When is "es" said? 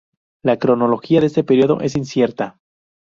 1.81-1.95